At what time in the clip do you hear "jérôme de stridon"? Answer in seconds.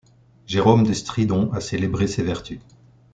0.47-1.51